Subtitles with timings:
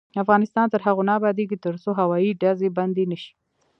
[0.23, 3.31] افغانستان تر هغو نه ابادیږي، ترڅو هوایي ډزې بندې نشي.